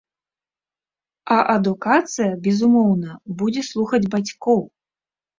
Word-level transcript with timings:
А 1.33 1.35
адукацыя, 1.55 2.29
безумоўна, 2.47 3.09
будзе 3.41 3.61
слухаць 3.69 4.07
бацькоў. 4.15 4.59